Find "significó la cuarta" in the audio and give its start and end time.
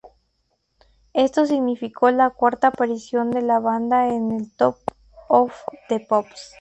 1.45-2.69